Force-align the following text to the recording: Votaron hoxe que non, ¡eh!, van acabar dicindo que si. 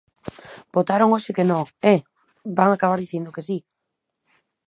Votaron 0.75 1.09
hoxe 1.13 1.31
que 1.37 1.45
non, 1.51 1.63
¡eh!, 1.93 1.99
van 2.57 2.69
acabar 2.71 2.99
dicindo 3.01 3.33
que 3.35 3.45
si. 3.47 3.57